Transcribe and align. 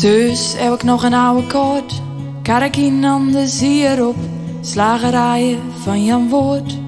Thuis 0.00 0.54
heb 0.56 0.72
ik 0.74 0.82
nog 0.82 1.02
een 1.02 1.14
oude 1.14 1.46
koord, 1.46 2.02
karkin 2.42 3.04
aan 3.04 3.30
de 3.30 3.48
zier 3.48 4.06
op, 4.06 4.16
slagerijen 4.60 5.60
van 5.82 6.04
Jan 6.04 6.28
Woord. 6.28 6.78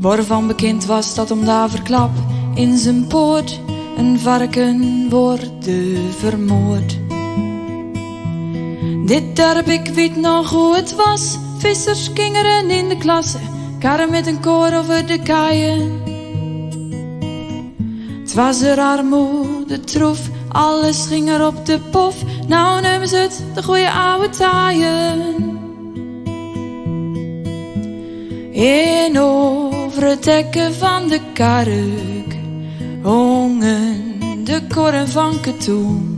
Waarvan 0.00 0.46
bekend 0.46 0.84
was 0.84 1.14
dat 1.14 1.30
om 1.30 1.44
daar 1.44 1.70
verklap 1.70 2.10
in 2.54 2.76
zijn 2.76 3.06
poort 3.06 3.60
een 3.96 4.18
varken 4.18 5.08
worden 5.10 6.12
vermoord. 6.18 6.98
Dit 9.06 9.36
dorp, 9.36 9.66
ik 9.66 9.86
weet 9.94 10.16
nog 10.16 10.50
hoe 10.50 10.74
het 10.74 10.94
was. 10.94 11.38
Vissers 11.58 12.12
kingeren 12.12 12.70
in 12.70 12.88
de 12.88 12.96
klasse, 12.96 13.38
karren 13.78 14.10
met 14.10 14.26
een 14.26 14.40
koor 14.40 14.72
over 14.74 15.06
de 15.06 15.22
kaaien. 15.22 16.02
Het 18.20 18.34
was 18.34 18.60
er 18.60 18.78
armoede 18.78 19.80
troef, 19.80 20.30
alles 20.56 21.06
ging 21.06 21.28
er 21.28 21.46
op 21.46 21.66
de 21.66 21.78
pof. 21.78 22.14
Nou 22.46 22.80
nemen 22.80 23.08
ze 23.08 23.16
het, 23.16 23.42
de 23.54 23.62
goede 23.62 23.90
oude 23.90 24.28
taaien. 24.28 25.34
In 28.52 29.20
over 29.20 30.04
het 30.04 30.24
dekken 30.24 30.74
van 30.74 31.08
de 31.08 31.20
kark 31.32 32.36
hongen 33.02 34.06
de 34.44 34.62
korren 34.74 35.08
van 35.08 35.40
katoen. 35.40 36.14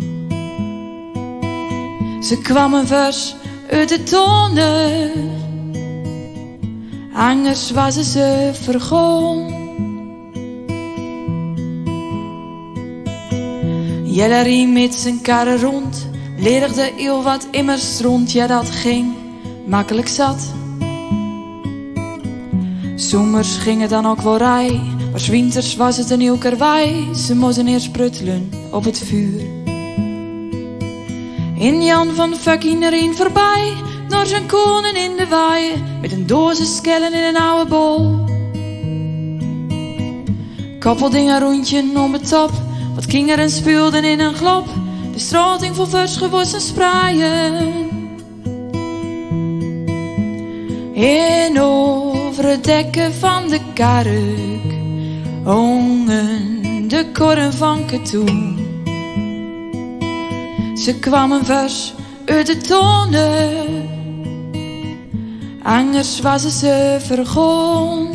Ze 2.23 2.39
kwamen 2.43 2.87
vers 2.87 3.35
uit 3.71 3.89
de 3.89 4.03
tonnen, 4.03 5.11
anders 7.13 7.71
was 7.71 7.95
ze 7.95 8.05
ze 8.05 8.51
Jellerie 14.19 14.67
met 14.67 14.95
zijn 14.95 15.21
karren 15.21 15.61
rond, 15.61 16.09
ledigde 16.39 16.93
heel 16.97 17.23
wat 17.23 17.47
immers 17.51 18.01
rond, 18.01 18.33
ja 18.33 18.47
dat 18.47 18.71
ging 18.71 19.15
makkelijk 19.67 20.09
zat. 20.09 20.53
Zomers 22.95 23.57
ging 23.57 23.81
het 23.81 23.91
dan 23.91 24.07
ook 24.07 24.21
wel 24.21 24.37
rij, 24.37 24.81
maar 25.11 25.27
winters 25.31 25.77
was 25.77 25.97
het 25.97 26.11
een 26.11 26.21
heel 26.21 26.37
karwei. 26.37 27.15
Ze 27.15 27.35
moesten 27.35 27.67
eerst 27.67 27.93
pruttelen 27.93 28.51
op 28.71 28.85
het 28.85 28.99
vuur. 28.99 29.41
In 31.59 31.83
Jan 31.83 32.15
van 32.15 32.35
fucking 32.35 32.83
erin 32.83 33.15
voorbij, 33.15 33.73
naar 34.09 34.27
zijn 34.27 34.47
konen 34.47 34.97
in 34.97 35.17
de 35.17 35.27
waaien, 35.29 35.85
met 36.01 36.13
een 36.13 36.27
doos 36.27 36.77
skellen 36.77 37.13
in 37.13 37.23
een 37.23 37.37
oude 37.37 37.71
bol. 37.71 38.27
Koppeldingen 40.79 41.41
rondje 41.41 41.85
om 41.95 42.13
het 42.13 42.29
top, 42.29 42.51
wat 42.99 43.07
kinderen 43.07 43.51
speelden 43.51 44.05
in 44.05 44.21
een 44.21 44.35
glop, 44.35 44.67
de 45.13 45.19
strating 45.19 45.77
vol 45.77 45.87
vers 45.87 46.17
gewassen 46.17 46.61
spraaien. 46.61 47.73
In 50.93 51.61
over 51.61 52.45
het 52.45 52.65
dekken 52.65 53.15
van 53.15 53.49
de 53.49 53.61
kark, 53.75 54.73
hongen 55.45 56.89
de 56.89 57.07
korren 57.13 57.53
van 57.53 57.87
katoen. 57.87 58.57
Ze 60.75 60.99
kwamen 61.01 61.45
vers 61.45 61.95
uit 62.25 62.47
de 62.47 62.57
tonnen, 62.57 63.89
anders 65.63 66.21
was 66.21 66.59
ze 66.59 66.97
vergon. 67.01 68.09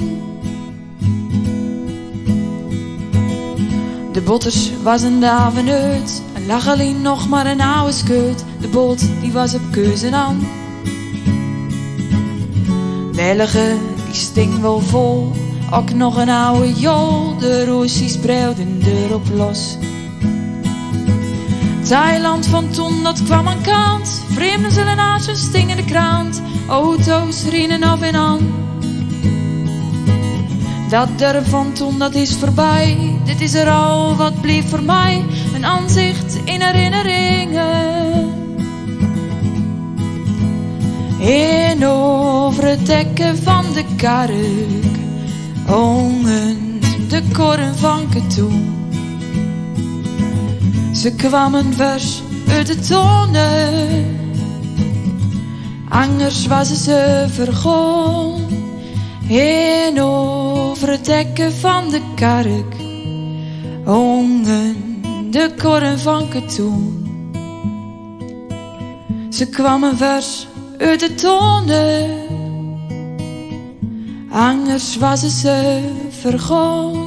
De 4.13 4.21
botters 4.21 4.71
was 4.83 5.01
een 5.01 5.19
daven 5.19 5.69
uit, 5.69 6.21
en 6.33 6.45
lag 6.45 6.67
alleen 6.67 7.01
nog 7.01 7.29
maar 7.29 7.45
een 7.45 7.61
oude 7.61 7.91
scheut. 7.91 8.45
De 8.59 8.67
boot 8.67 9.05
die 9.21 9.31
was 9.31 9.53
op 9.53 9.61
keuze 9.71 10.11
aan. 10.11 10.47
Wellige 13.11 13.77
die 14.05 14.15
sting 14.15 14.61
wel 14.61 14.79
vol, 14.79 15.31
ook 15.71 15.93
nog 15.93 16.17
een 16.17 16.29
oude 16.29 16.73
jol. 16.73 17.37
De 17.37 17.65
roosjes 17.65 18.13
spreiden 18.13 18.81
erop 18.85 19.27
los. 19.35 19.77
Thailand 21.87 22.45
van 22.45 22.69
toen, 22.69 23.03
dat 23.03 23.23
kwam 23.23 23.47
aan 23.47 23.61
kant. 23.61 24.21
Vreemden 24.29 24.71
zullen 24.71 24.95
naast 24.95 25.25
hun 25.25 25.35
stingende 25.35 25.85
krant. 25.85 26.41
Auto's 26.67 27.43
rienen 27.49 27.83
af 27.83 28.01
en 28.01 28.15
aan. 28.15 28.72
Dat 30.93 31.19
dorp 31.19 31.45
van 31.45 31.73
toen, 31.73 31.99
dat 31.99 32.15
is 32.15 32.35
voorbij. 32.35 33.15
Dit 33.25 33.41
is 33.41 33.53
er 33.53 33.69
al, 33.69 34.15
wat 34.15 34.41
bleef 34.41 34.69
voor 34.69 34.83
mij. 34.83 35.25
Een 35.55 35.65
aanzicht 35.65 36.39
in 36.45 36.61
herinneringen. 36.61 38.31
In 41.19 41.85
over 41.87 42.67
het 42.67 42.85
dekken 42.85 43.37
van 43.37 43.65
de 43.73 43.83
kark. 43.95 44.31
Hongen 45.65 46.79
de 47.07 47.21
korren 47.31 47.75
van 47.75 48.09
katoen. 48.09 48.87
Ze 50.91 51.15
kwamen 51.15 51.73
vers 51.73 52.21
uit 52.49 52.67
de 52.67 52.79
tonnen. 52.79 54.17
Anders 55.89 56.47
was 56.47 56.67
ze 56.67 56.75
ze 56.75 57.25
vergon. 57.29 58.41
In 59.27 60.01
over 60.83 60.95
het 60.95 61.05
dekken 61.05 61.53
van 61.53 61.89
de 61.89 62.01
kark. 62.15 62.75
Hongen 63.85 65.01
de 65.31 65.53
korren 65.57 65.99
van 65.99 66.27
katoen. 66.29 67.07
Ze 69.29 69.49
kwamen 69.49 69.97
vers 69.97 70.47
uit 70.77 70.99
de 70.99 71.15
tonnen. 71.15 72.09
Anders 74.31 74.97
was 74.97 75.39
ze 75.41 75.79
vergon. 76.09 77.02